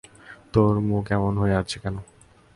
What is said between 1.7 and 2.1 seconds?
কেন?